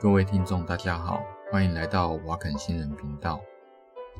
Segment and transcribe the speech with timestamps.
[0.00, 1.22] 各位听众，大家好，
[1.52, 3.38] 欢迎来到瓦肯新人频道。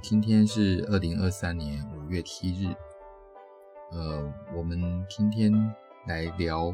[0.02, 2.76] 今天是二零二三年五月七日，
[3.90, 5.50] 呃，我们今天
[6.06, 6.70] 来聊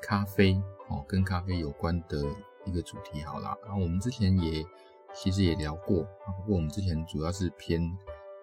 [0.00, 0.54] 咖啡
[0.88, 2.24] 哦，跟咖啡有关的
[2.64, 3.54] 一个主题，好啦。
[3.66, 4.64] 然后我们之前也
[5.12, 7.82] 其实也聊过，不过我们之前主要是偏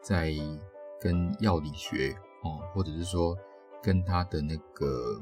[0.03, 0.31] 在
[1.01, 3.35] 跟药理学哦，或者是说
[3.81, 5.19] 跟它的那个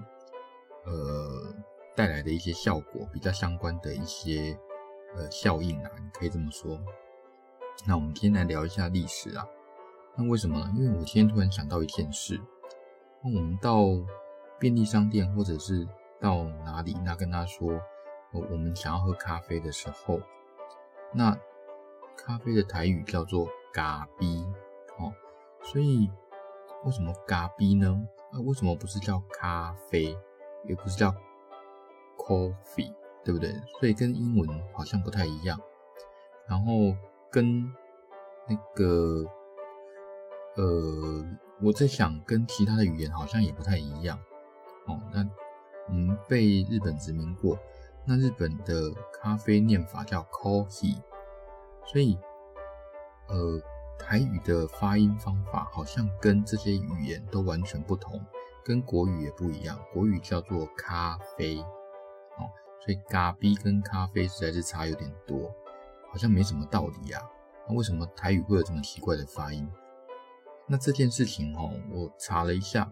[0.83, 1.55] 呃。
[1.95, 4.57] 带来的一些效果比较相关的一些
[5.15, 6.79] 呃效应啊，你可以这么说。
[7.85, 9.45] 那我们今天来聊一下历史啊。
[10.15, 10.73] 那为什么呢？
[10.75, 12.39] 因为我今天突然想到一件事。
[13.23, 13.85] 那我们到
[14.59, 15.87] 便利商店或者是
[16.19, 17.79] 到哪里，那跟他说，
[18.33, 20.19] 我们想要喝咖啡的时候，
[21.13, 21.37] 那
[22.17, 24.27] 咖啡的台语叫做咖啡
[24.99, 25.13] 哦。
[25.63, 26.09] 所以
[26.83, 28.05] 为什么咖啡呢？
[28.33, 30.17] 那为什么不是叫咖啡，
[30.65, 31.13] 也不是叫
[32.21, 33.51] ？Coffee，对不对？
[33.79, 35.59] 所以跟英文好像不太一样，
[36.47, 36.95] 然后
[37.31, 37.63] 跟
[38.47, 39.25] 那个
[40.55, 41.25] 呃，
[41.61, 44.19] 我在想跟其他的语言好像也不太一样
[44.85, 44.99] 哦。
[45.11, 45.27] 那
[45.87, 47.57] 我们被日本殖民过，
[48.05, 51.01] 那日本的咖啡念法叫 Coffee，
[51.85, 52.17] 所以
[53.27, 53.61] 呃，
[53.97, 58.19] 台语的发音方法好像跟这些语言都完全不同，
[58.63, 61.63] 跟国语也不一样，国语叫做咖啡。
[62.83, 65.53] 所以咖啡跟咖啡实在是差有点多，
[66.09, 67.21] 好像没什么道理啊。
[67.67, 69.69] 那为什么台语会有这么奇怪的发音？
[70.65, 72.91] 那这件事情哦，我查了一下，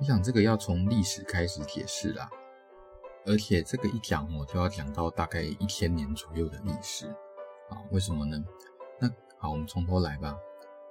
[0.00, 2.28] 我想这个要从历史开始解释啦。
[3.24, 7.06] 而且这个一讲哦，就要讲到大概一千年左右的历史
[7.68, 7.78] 啊。
[7.92, 8.44] 为什么呢？
[8.98, 10.36] 那好，我们从头来吧。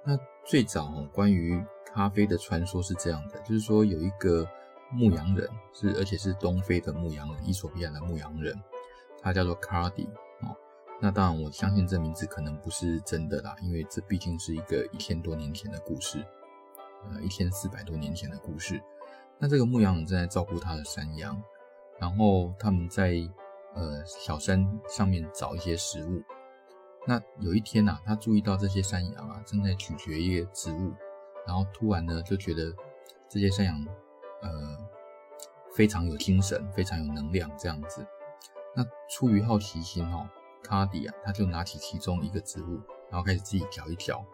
[0.06, 4.48] 那最早哦，关于咖啡的传说是这样的，就是说有一个。
[4.92, 8.54] 牧羊人是，而且是东非的牧羊人，伊索比亚的牧羊人，
[9.20, 10.04] 他叫做卡迪
[10.42, 10.54] 哦。
[11.00, 16.24] 那当然，我相信这名字可能不是真的啦，因为这毕竟是一个一千多年前的故事，
[17.04, 18.80] 呃，一千四百多年前的故事。
[19.38, 21.42] 那这个牧羊人正在照顾他的山羊，
[21.98, 23.14] 然后他们在
[23.74, 26.22] 呃小山上面找一些食物。
[27.06, 30.92] 那有一天呐、啊，他注意到这些山羊啊正在咀嚼一些植物，
[31.46, 32.72] 然后突然呢就觉得
[33.28, 33.86] 这些山羊。
[34.42, 34.78] 呃，
[35.74, 38.06] 非常有精神，非常有能量，这样子。
[38.74, 40.28] 那出于好奇心哦，
[40.62, 44.24] 卡迪啊，他就拿起其中一个植物，然后开始自己嚼一嚼。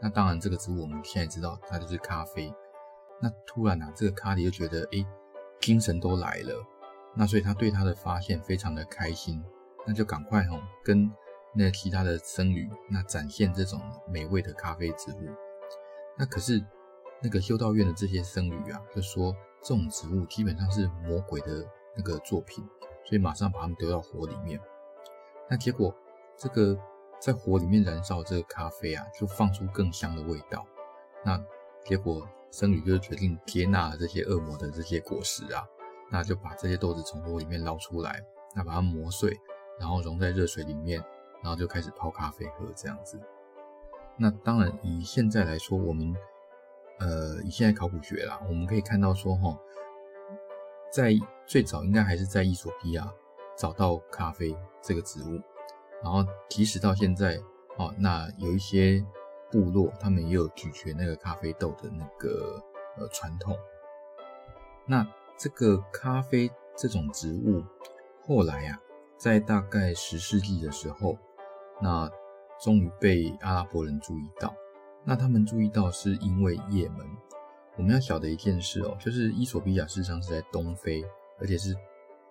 [0.00, 2.54] 那当然，这个植物我们现在知道，它就是咖啡。
[3.20, 5.06] 那突然啊，这个卡迪就觉得，诶，
[5.60, 6.64] 精神都来了。
[7.14, 9.42] 那所以他对他的发现非常的开心，
[9.86, 11.10] 那就赶快哦，跟
[11.52, 15.34] 那其他的僧侣那展现这种美味的咖啡植物。
[16.16, 16.64] 那可是
[17.22, 19.34] 那个修道院的这些僧侣啊，就说。
[19.60, 21.64] 这种植物基本上是魔鬼的
[21.96, 22.64] 那个作品，
[23.04, 24.58] 所以马上把它们丢到火里面。
[25.50, 25.94] 那结果，
[26.36, 26.78] 这个
[27.20, 30.64] 在火里面燃烧这个咖啡啊，就放出更香的味道。
[31.24, 31.42] 那
[31.84, 35.66] 结果，僧侣就决定接纳了这些恶魔的这些果实啊，
[36.10, 38.22] 那就把这些豆子从火里面捞出来，
[38.54, 39.36] 那把它磨碎，
[39.80, 41.02] 然后溶在热水里面，
[41.42, 43.20] 然后就开始泡咖啡喝这样子。
[44.16, 46.14] 那当然，以现在来说，我们。
[47.00, 49.56] 呃，以现在考古学啦，我们可以看到说，哈，
[50.92, 51.12] 在
[51.46, 53.08] 最早应该还是在伊索比亚
[53.56, 55.40] 找到咖啡这个植物，
[56.02, 57.38] 然后即使到现在，
[57.76, 59.04] 哦，那有一些
[59.50, 62.62] 部落他们也有咀嚼那个咖啡豆的那个
[62.96, 63.56] 呃传统。
[64.86, 67.62] 那这个咖啡这种植物，
[68.26, 68.80] 后来啊，
[69.16, 71.16] 在大概十世纪的时候，
[71.80, 72.10] 那
[72.60, 74.52] 终于被阿拉伯人注意到。
[75.08, 76.98] 那他们注意到是因为也门，
[77.78, 81.02] 我们要晓得一件事哦，就是伊索比亚事实上是在东非，
[81.40, 81.74] 而且是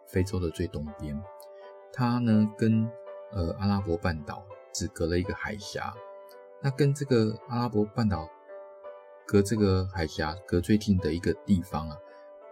[0.05, 1.19] 非洲的最东边。
[1.91, 2.87] 它呢跟
[3.31, 5.91] 呃阿拉伯半岛只隔了一个海峡，
[6.61, 8.29] 那跟这个阿拉伯半岛
[9.25, 11.97] 隔这个海峡隔最近的一个地方啊，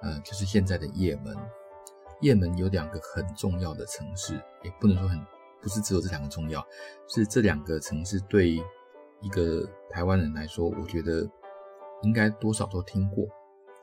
[0.01, 1.37] 呃就是现在的也门。
[2.19, 5.23] 也门有两个很重要的城市，也不能说很，
[5.61, 6.65] 不是只有这两个重要，
[7.07, 8.59] 是这两个城市对。
[9.25, 11.27] 一个台湾人来说，我觉得
[12.03, 13.25] 应该多少都听过。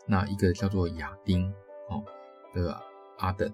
[0.06, 1.52] 那一个叫做亚丁
[1.88, 2.00] 哦
[2.54, 2.80] 的
[3.18, 3.52] 阿等。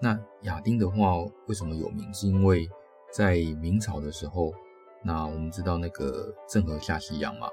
[0.00, 1.16] 那亚丁的话，
[1.48, 2.14] 为什么有名？
[2.14, 2.70] 是因为
[3.10, 4.54] 在明朝的时候，
[5.02, 7.48] 那我们知道那个郑和下西洋嘛。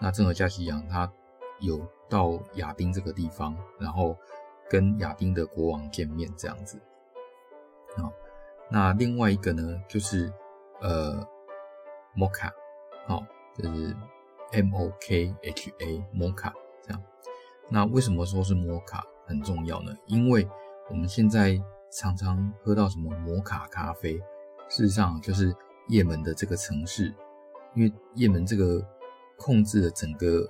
[0.00, 1.08] 那郑和下西洋，他
[1.60, 4.16] 有到亚丁这个地方，然后
[4.68, 6.76] 跟亚丁的国王见面这样子。
[7.98, 8.12] 哦，
[8.68, 10.32] 那另外一个呢，就是
[10.80, 11.24] 呃，
[12.14, 12.52] 摩卡。
[13.06, 13.24] 好，
[13.56, 13.96] 就是
[14.52, 17.02] M O K H A 摩卡这样。
[17.70, 19.94] 那为什么说是摩卡很重要呢？
[20.06, 20.48] 因为
[20.88, 21.60] 我们现在
[21.90, 24.18] 常常喝到什么摩卡咖啡，
[24.68, 25.54] 事实上就是
[25.88, 27.14] 也门的这个城市，
[27.74, 28.84] 因为也门这个
[29.36, 30.46] 控制了整个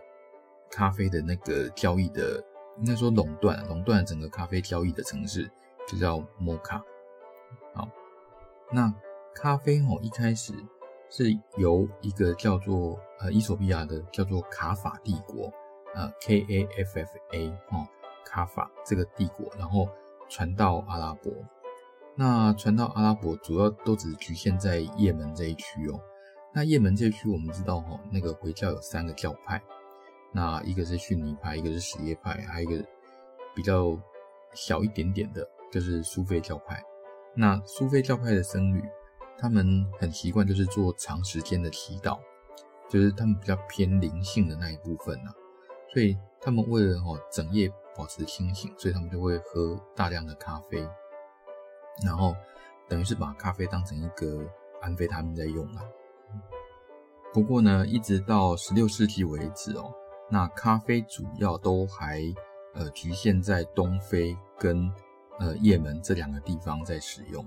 [0.71, 2.43] 咖啡的那个交易的，
[2.79, 5.51] 应该说垄断，垄断整个咖啡交易的城市，
[5.87, 6.83] 就叫摩卡。
[7.75, 7.89] 好，
[8.73, 8.93] 那
[9.35, 10.53] 咖啡哦，一开始
[11.09, 15.53] 是由一个叫做呃伊索比亚的叫做卡法帝国，
[15.95, 17.87] 呃 K A F F A 哦，
[18.25, 19.89] 卡法这个帝国，然后
[20.29, 21.33] 传到阿拉伯。
[22.19, 26.01] 那传到阿拉伯，主要都只局限在也门这一区哦。
[26.55, 29.63] 那也门这一区，我们知道哦，那个回教有三个教派，
[30.33, 32.83] 那一个是逊尼派，一个是什叶派，还有一个
[33.55, 33.95] 比较
[34.55, 36.83] 小一点点的，就是苏菲教派。
[37.35, 38.83] 那苏菲教派的僧侣，
[39.39, 42.19] 他们很习惯就是做长时间的祈祷，
[42.89, 45.35] 就是他们比较偏灵性的那一部分呐、啊。
[45.93, 50.87] 所以他们为了哦整夜保持清醒，所以他们就会喝大量的咖啡，
[52.05, 52.35] 然后
[52.89, 54.45] 等于是把咖啡当成一个
[54.81, 55.83] 安非他命在用啊。
[57.33, 59.93] 不过呢，一直到十六世纪为止哦，
[60.31, 62.23] 那咖啡主要都还
[62.75, 64.93] 呃局限在东非跟。
[65.39, 67.47] 呃，也门这两个地方在使用，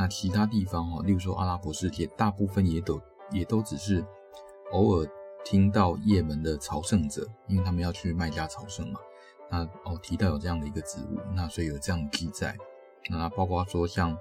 [0.00, 3.02] 那其他地方哦，例如说阿拉伯世界，大部分也都
[3.32, 4.06] 也都只是
[4.70, 5.06] 偶尔
[5.44, 9.00] 听到也门的朝圣者，因为他们要去麦加朝圣嘛。
[9.50, 12.56] 那哦提到有这样的一个植物，那所以有这样的记载。
[13.10, 14.16] 那包括说像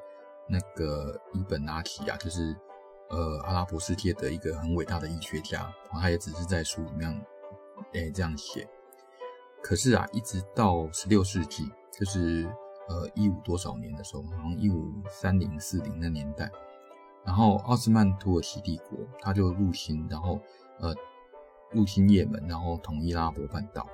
[0.50, 2.57] 那个伊本拉提啊，就是
[3.12, 7.25] 呃阿拉伯世界的一个很伟大的医学家，他也只是在书里面
[7.94, 8.68] 诶这样写。
[9.62, 12.50] 可是啊，一直到十六世纪，就是。
[12.89, 16.49] 呃，一五多少年的时候，好像一五三零四零那年代，
[17.25, 20.39] 然后奥斯曼土耳其帝国他就入侵，然后
[20.79, 20.95] 呃
[21.71, 23.85] 入侵也门，然后统一阿拉伯半岛。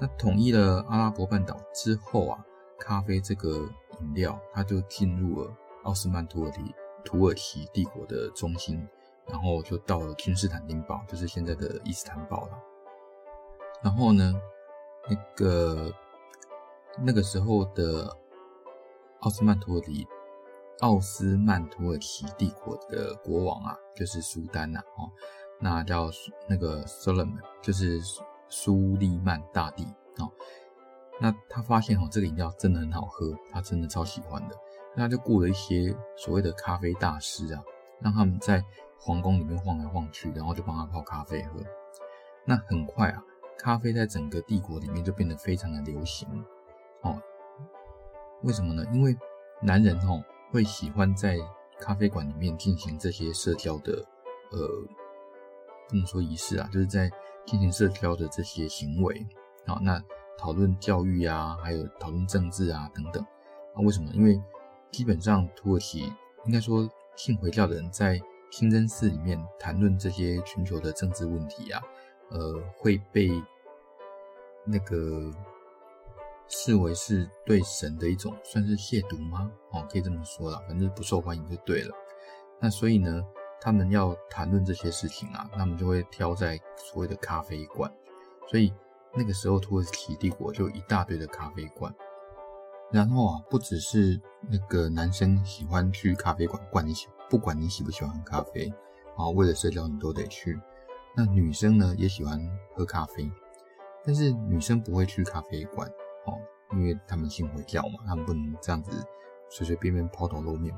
[0.00, 2.42] 那统一了阿拉伯半岛之后啊，
[2.78, 3.68] 咖啡这个
[4.00, 5.54] 饮料，它就进入了
[5.84, 6.74] 奥斯曼土耳其
[7.04, 8.88] 土耳其帝国的中心，
[9.26, 12.58] 然后就到了君士坦丁堡，就是现在的伊斯坦堡了。
[13.82, 14.32] 然后呢，
[15.06, 15.92] 那个。
[16.98, 18.10] 那个时候的
[19.20, 20.06] 奥斯曼土耳其
[20.80, 25.10] 奥斯曼土耳其帝国的国王啊，就是苏丹呐，哦，
[25.60, 26.10] 那叫
[26.48, 28.00] 那个 Solomon，就是
[28.48, 29.84] 苏利曼大帝
[30.18, 30.30] 哦。
[31.20, 34.56] 那他发现哦，这个饮料真的很好喝，他真的超喜欢的，
[34.94, 37.62] 那他就雇了一些所谓的咖啡大师啊，
[38.00, 38.62] 让他们在
[38.98, 41.60] 皇宫里面晃来晃去，然后就帮他泡咖啡喝。
[42.44, 43.22] 那很快啊，
[43.58, 46.28] 咖啡在整个帝国里面就变得非常的流行。
[47.06, 47.22] 哦，
[48.42, 48.84] 为什么呢？
[48.92, 49.16] 因为
[49.62, 51.38] 男人哦会喜欢在
[51.80, 54.04] 咖啡馆里面进行这些社交的，
[54.50, 54.58] 呃，
[55.88, 57.10] 不能说仪式啊，就是在
[57.44, 59.26] 进行社交的这些行为。
[59.66, 60.02] 好，那
[60.36, 63.22] 讨论教育啊，还有讨论政治啊等等。
[63.74, 64.10] 啊，为什么？
[64.12, 64.40] 因为
[64.90, 66.12] 基本上土耳其
[66.44, 68.20] 应该说信回教的人在
[68.50, 71.82] 清真寺里面谈论这些全球的政治问题啊，
[72.30, 73.30] 呃，会被
[74.64, 75.32] 那个。
[76.48, 79.50] 视为是对神的一种算是亵渎吗？
[79.72, 81.94] 哦，可以这么说啦，反正不受欢迎就对了。
[82.60, 83.22] 那所以呢，
[83.60, 87.92] 他们要谈论这些事情啊，他们就会挑在所谓的咖啡馆。
[88.48, 88.72] 所以
[89.12, 91.92] 那个时候土耳其帝国就一大堆的咖啡馆。
[92.92, 98.72] 然后啊，不只是那个男生喜欢去咖啡馆，管你喜不管你喜不喜欢喝咖啡，
[99.16, 100.56] 啊，为了社交你都得去。
[101.16, 102.40] 那女生呢也喜欢
[102.74, 103.28] 喝咖啡，
[104.04, 105.90] 但是女生不会去咖啡馆。
[106.26, 106.38] 哦，
[106.72, 108.90] 因为他们信回教嘛，他们不能这样子
[109.48, 110.74] 随随便便抛头露面。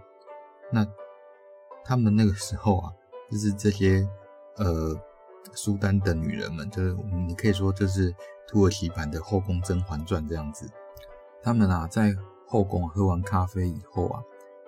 [0.71, 0.87] 那
[1.85, 2.93] 他们那个时候啊，
[3.31, 4.09] 就是这些
[4.57, 4.95] 呃
[5.55, 6.95] 苏丹的女人们，就是
[7.27, 8.15] 你可以说就是
[8.47, 10.71] 土耳其版的后宫甄嬛传这样子。
[11.43, 12.15] 他们啊，在
[12.47, 14.23] 后宫喝完咖啡以后啊，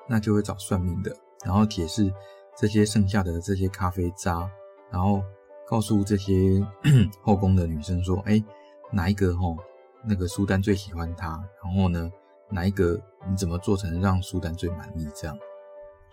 [0.08, 2.12] 那就会找算命的，然后解释
[2.56, 4.50] 这些剩下的这些咖啡渣，
[4.90, 5.22] 然后
[5.66, 6.64] 告诉这些
[7.22, 8.42] 后宫的女生说，哎，
[8.90, 9.56] 哪一个吼？
[10.04, 12.10] 那个苏丹最喜欢他，然后呢，
[12.48, 15.08] 哪一个你怎么做成让苏丹最满意？
[15.14, 15.38] 这样，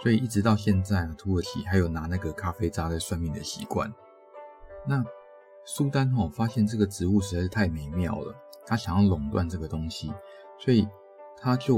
[0.02, 3.92] 所以一直到现在啊，土耳其还有拿那个咖啡渣在算命的习惯。
[4.86, 5.04] 那
[5.66, 10.14] 苏丹哦，发现这个植物实在是太美妙了，他想要垄断这个东西，
[10.58, 10.88] 所以
[11.38, 11.78] 他就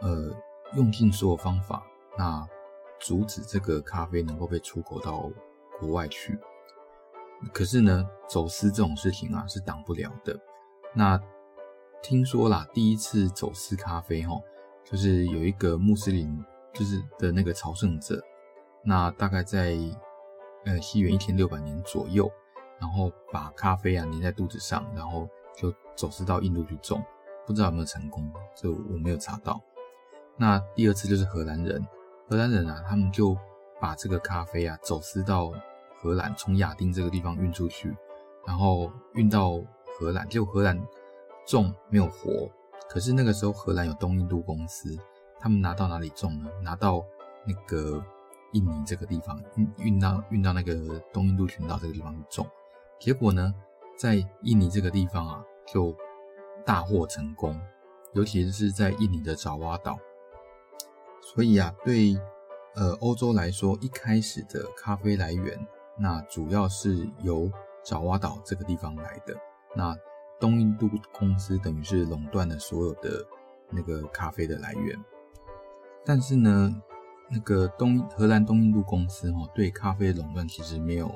[0.00, 0.34] 呃
[0.74, 1.82] 用尽所有方法，
[2.18, 2.46] 那
[2.98, 5.30] 阻止这个咖啡能够被出口到
[5.78, 6.38] 国外去。
[7.52, 10.38] 可是呢，走私这种事情啊是挡不了的。
[10.94, 11.20] 那
[12.02, 14.40] 听说啦，第一次走私咖啡，哈，
[14.84, 18.22] 就是有一个穆斯林，就是的那个朝圣者，
[18.84, 19.76] 那大概在
[20.64, 22.30] 呃西元一千六百年左右，
[22.80, 27.02] 然后把咖啡啊粘在肚子上，然后就走私到印度去种，
[27.44, 29.60] 不知道有没有成功，这我没有查到。
[30.36, 31.84] 那第二次就是荷兰人，
[32.28, 33.36] 荷兰人啊，他们就
[33.80, 35.50] 把这个咖啡啊走私到
[35.98, 37.96] 荷兰，从亚丁这个地方运出去，
[38.46, 39.58] 然后运到
[39.98, 40.78] 荷兰，就荷兰
[41.46, 42.50] 种没有活，
[42.88, 44.98] 可是那个时候荷兰有东印度公司，
[45.38, 46.50] 他们拿到哪里种呢？
[46.62, 47.04] 拿到
[47.46, 48.04] 那个
[48.52, 52.46] 印尼这个地方运运到运到那个东印度群岛这个地方种，
[52.98, 53.54] 结果呢，
[53.96, 55.94] 在印尼这个地方啊就
[56.64, 57.60] 大获成功，
[58.12, 59.96] 尤其是在印尼的爪哇岛。
[61.22, 62.16] 所以啊，对
[62.74, 65.66] 呃欧洲来说，一开始的咖啡来源，
[65.98, 67.50] 那主要是由
[67.84, 69.34] 爪哇岛这个地方来的。
[69.74, 69.96] 那
[70.38, 73.26] 东印度公司等于是垄断了所有的
[73.70, 74.98] 那个咖啡的来源。
[76.04, 76.82] 但是呢，
[77.28, 81.10] 那个东荷兰东印度公司哈，对咖啡垄断其实没有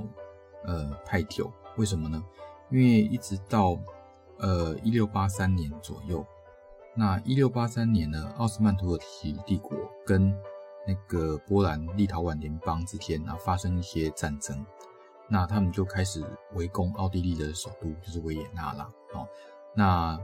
[0.65, 1.50] 呃太久。
[1.77, 2.23] 为什么呢？
[2.71, 3.79] 因为一直到
[4.39, 6.27] 呃一六八三年左右。
[6.97, 9.71] 那一六八三年呢，奥斯曼土耳其帝国
[10.05, 10.35] 跟
[10.87, 14.67] 那个波兰立陶宛联邦之间啊发生一些战争，
[15.31, 16.23] 那他们就开始
[16.55, 18.93] 围攻奥地利的首都，就是维也纳啦。
[19.15, 19.27] 哦，
[19.75, 20.21] 那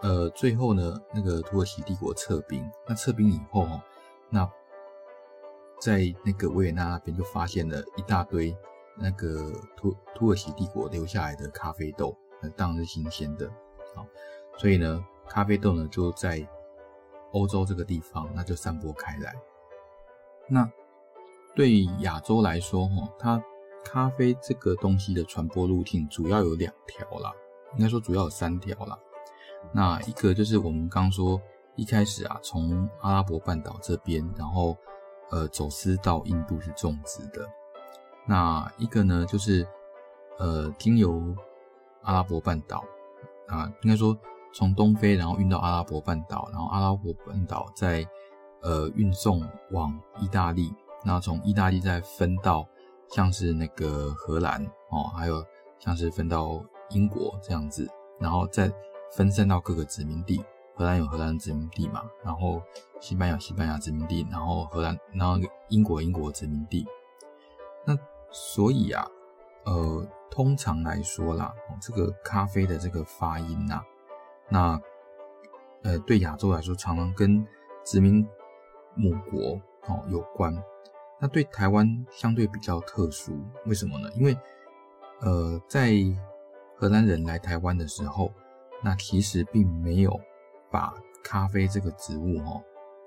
[0.00, 3.80] 呃最后呢，那个土耳其帝国撤兵，那撤兵以后哦，
[4.28, 4.48] 那
[5.80, 8.56] 在那个维也纳那边就发现了一大堆
[8.96, 13.50] 那个土土耳其帝国留下来的咖啡豆，那当然是新鲜的，
[13.94, 14.06] 好，
[14.58, 15.04] 所以呢。
[15.26, 16.46] 咖啡豆呢，就在
[17.32, 19.34] 欧洲这个地方，那就散播开来。
[20.46, 20.70] 那
[21.54, 23.44] 对亚洲来说，哈，它
[23.84, 27.32] 咖啡这个东西的传播路径主要有两条啦，
[27.76, 28.98] 应该说主要有三条啦。
[29.72, 31.40] 那一个就是我们刚说
[31.76, 34.76] 一开始啊，从阿拉伯半岛这边，然后
[35.30, 37.46] 呃走私到印度去种植的。
[38.26, 39.66] 那一个呢，就是
[40.38, 41.22] 呃经由
[42.02, 42.84] 阿拉伯半岛
[43.48, 44.16] 啊，应该说。
[44.56, 48.06] 从东非，然后运到阿拉伯半岛，然后阿拉伯半岛再
[48.62, 50.72] 呃运送往意大利，
[51.04, 52.64] 那从意大利再分到
[53.10, 55.44] 像是那个荷兰哦，还有
[55.78, 58.72] 像是分到英国这样子，然后再
[59.12, 60.44] 分散到各个殖民地。
[60.76, 62.60] 荷兰有荷兰殖民地嘛，然后
[62.98, 66.84] 西班牙西班牙殖民地，然后荷兰，然后英国英国殖民地。
[67.84, 67.96] 那
[68.32, 69.06] 所以啊，
[69.66, 73.80] 呃，通常来说啦，这个咖啡的这个发音呐。
[74.48, 74.80] 那，
[75.84, 77.46] 呃，对亚洲来说，常常跟
[77.84, 78.26] 殖民
[78.96, 80.52] 母国哦有关。
[81.24, 83.32] 那对台湾相对比较特殊，
[83.64, 84.10] 为什么呢？
[84.14, 84.36] 因为，
[85.22, 85.90] 呃，在
[86.76, 88.30] 荷兰人来台湾的时候，
[88.82, 90.20] 那其实并没有
[90.70, 92.62] 把咖啡这个植物哦，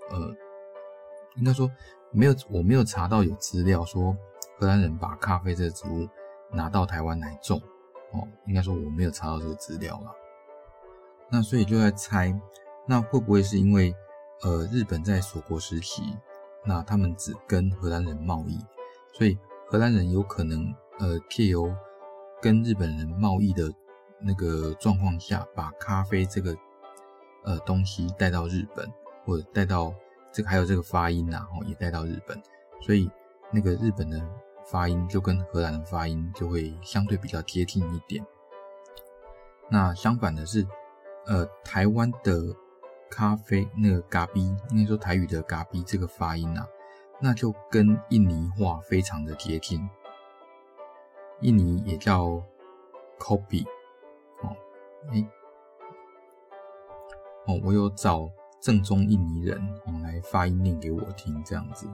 [0.10, 0.36] 呃，
[1.36, 1.70] 应该说
[2.10, 4.18] 没有，我没有查到有资料说
[4.58, 6.10] 荷兰人把咖啡这个植物
[6.52, 7.62] 拿到台湾来种
[8.14, 8.28] 哦。
[8.48, 10.12] 应该说我没有查到这个资料了。
[11.30, 12.34] 那所以就在猜，
[12.88, 13.94] 那会不会是因为，
[14.42, 16.18] 呃，日本在锁国时期，
[16.66, 18.60] 那他们只跟荷兰人贸易，
[19.14, 19.38] 所以
[19.68, 21.74] 荷兰人有可能，呃，借由
[22.42, 23.72] 跟日本人贸易的
[24.20, 26.56] 那个状况下，把咖啡这个，
[27.44, 28.92] 呃，东西带到日本，
[29.26, 29.94] 或者带到
[30.32, 32.42] 这个还有这个发音啊，哦，也带到日本，
[32.82, 33.10] 所以
[33.52, 34.22] 那个日本的
[34.66, 38.26] 发音就跟荷兰的发音就会相对比较接近一点。
[39.70, 40.68] 那相反的是。
[41.30, 42.42] 呃，台湾的
[43.10, 46.68] 咖啡那个咖啡，应该说台语的咖啡这个发音啊，
[47.20, 49.90] 那就跟印尼话非常的接近。
[51.42, 52.44] 印尼也叫
[53.20, 53.66] kopi
[54.42, 54.56] 哦，
[55.12, 55.28] 哎，
[57.46, 61.88] 哦，我有找正宗印尼人哦来发音念给我听，这样子。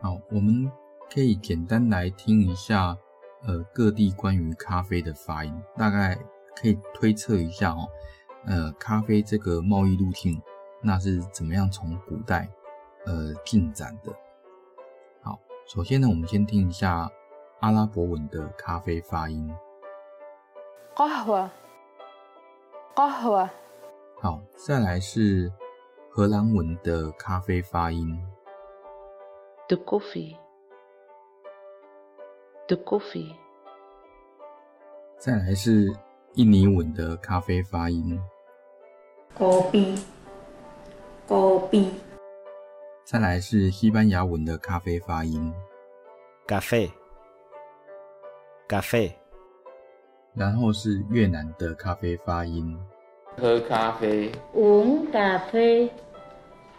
[0.00, 0.70] 好，我们
[1.12, 2.96] 可以简单来听一下，
[3.42, 6.14] 呃，各地关于咖啡的发音，大概
[6.54, 7.88] 可以推测一下哦。
[8.46, 10.40] 呃，咖啡这个贸易路径，
[10.82, 12.48] 那是怎么样从古代
[13.06, 14.12] 呃进展的？
[15.22, 17.10] 好，首先呢，我们先听一下
[17.60, 19.50] 阿拉伯文的咖啡发音。
[20.94, 23.48] Qahwa，Qahwa。
[24.20, 25.50] 好，再来是
[26.10, 28.22] 荷兰文的咖啡发音。
[29.68, 30.36] De coffee.
[32.68, 33.34] The coffee.。
[35.18, 35.96] 再来是
[36.34, 38.20] 印尼文的咖啡发音。
[39.36, 41.88] Kopi，Kopi。
[43.04, 45.52] 再来是西班牙文的咖啡发音
[46.46, 49.14] ，Café，Café。
[50.34, 52.78] 然后是越南的咖啡发音，
[53.36, 55.90] 喝咖啡，uống cà phê，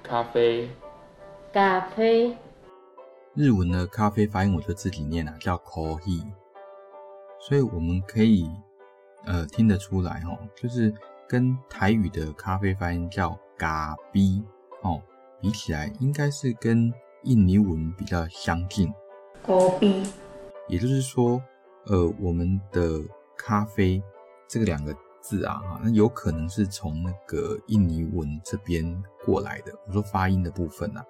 [0.01, 0.69] 咖啡，
[1.51, 2.37] 咖啡。
[3.33, 6.23] 日文的咖啡发音我就自己念了，叫 Kohi。
[7.37, 8.49] 所以我们可以
[9.25, 10.93] 呃听得出来哦，就是。
[11.27, 14.43] 跟台语的咖啡发音叫咖啡
[14.81, 15.01] 哦，
[15.41, 18.93] 比起来应该是跟印尼文比较相近。
[19.43, 20.03] 咖啡，
[20.67, 21.41] 也就是说，
[21.87, 23.01] 呃，我们的
[23.37, 24.01] 咖啡
[24.47, 29.73] 这个两个字啊，哈，那有可能是从那个印尼文这边过来的。
[29.87, 31.03] 我说发音的部分啊，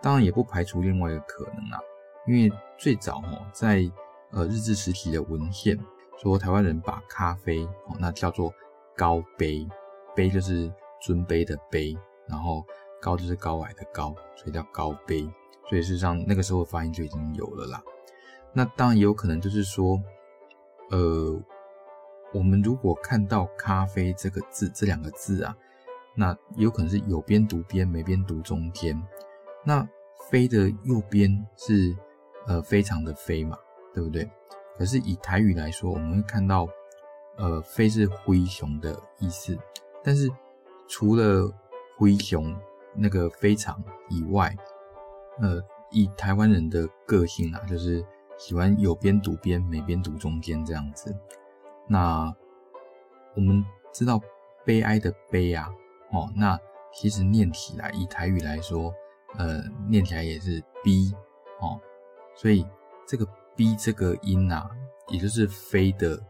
[0.00, 1.78] 当然也不排除另外一个可能啊，
[2.26, 3.90] 因为最早哦，在
[4.30, 5.78] 呃日治时期的文献
[6.18, 8.52] 说，台湾人把咖啡哦，那叫做
[9.02, 9.66] 高杯，
[10.14, 12.64] 杯就是尊卑的卑，然后
[13.00, 15.22] 高就是高矮的高，所以叫高杯。
[15.68, 17.82] 所以事实上那个时候的发音就已经有了啦。
[18.52, 20.00] 那当然也有可能就是说，
[20.90, 21.42] 呃。
[22.34, 25.54] 我们如果看到“咖啡”这个字，这两个字啊，
[26.16, 28.98] 那有可能是有边读边，没边读中间。
[29.66, 29.86] 那
[30.30, 31.94] “非”的右边是
[32.46, 33.58] 呃非常的“非”嘛，
[33.92, 34.26] 对不对？
[34.78, 36.66] 可是以台语来说，我们会看到
[37.36, 39.56] 呃“非”是灰熊的意思。
[40.02, 40.28] 但是
[40.88, 41.52] 除了
[41.96, 42.54] 灰熊
[42.94, 44.54] 那个非常以外，
[45.40, 48.04] 呃，以台湾人的个性啊，就是
[48.36, 51.14] 喜欢有边读边，没边读中间这样子。
[51.88, 52.34] 那
[53.34, 54.20] 我们知道
[54.64, 55.68] 悲哀的悲啊，
[56.10, 56.58] 哦，那
[56.92, 58.92] 其实念起来，以台语来说，
[59.36, 61.12] 呃，念起来也是逼
[61.60, 61.80] 哦，
[62.34, 62.66] 所以
[63.06, 64.68] 这个逼这个音啊，
[65.08, 66.22] 也就是飞的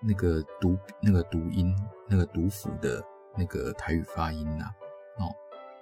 [0.00, 1.74] 那个读那个读音
[2.06, 3.02] 那个读辅的
[3.36, 4.64] 那个台语发音呐，
[5.18, 5.30] 哦，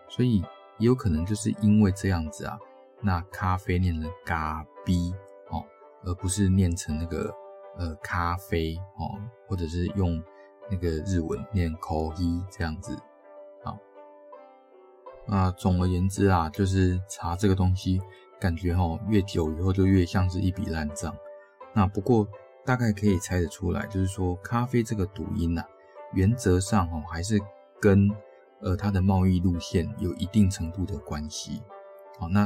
[0.08, 0.40] 所以
[0.78, 2.58] 也有可能就是因为这样子啊，
[3.00, 5.14] 那咖啡念成咖逼
[5.50, 5.64] 哦，
[6.04, 7.35] 而不是念成那个。
[7.78, 10.18] 呃，咖啡哦，或者是用
[10.70, 12.96] 那个日文念 coffee 这样子，
[13.62, 13.76] 啊。
[15.26, 18.00] 那总而言之啊，就是查这个东西，
[18.40, 21.14] 感觉齁越久以后就越像是一笔烂账。
[21.74, 22.26] 那不过
[22.66, 25.64] 大概可以猜得出来，就是说咖啡这个读音呐，
[26.12, 27.40] 原则上哦还是
[27.81, 28.11] 跟
[28.61, 31.62] 呃它的贸易路线有一定程度的关系。
[32.18, 32.44] 好，那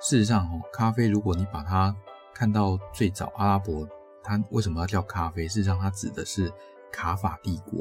[0.00, 1.94] 事实上哦，咖啡如果你把它
[2.32, 3.86] 看到最早阿拉伯。
[4.24, 5.48] 它为什么要叫咖啡？
[5.48, 6.48] 事实上，它指的是
[6.92, 7.80] 卡法帝国，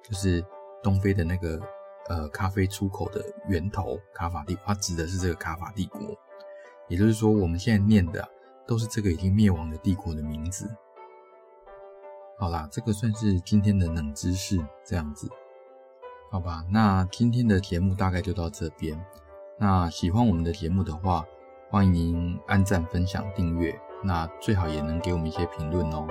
[0.00, 0.40] 就是
[0.80, 1.60] 东非的那个
[2.08, 3.98] 呃咖啡出口的源头。
[4.14, 6.16] 卡法帝，它指的是这个卡法帝国。
[6.86, 8.24] 也就是说，我们现在念的
[8.64, 10.70] 都是这个已经灭亡的帝国的名字。
[12.42, 15.30] 好啦，这个算是今天的冷知识，这样子，
[16.28, 16.64] 好吧？
[16.68, 19.00] 那今天的节目大概就到这边。
[19.60, 21.24] 那喜欢我们的节目的话，
[21.70, 23.80] 欢迎按赞、分享、订阅。
[24.02, 26.04] 那最好也能给我们一些评论哦。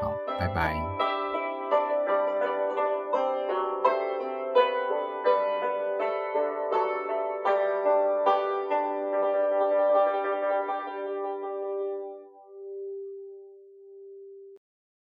[0.00, 1.09] 好，拜拜。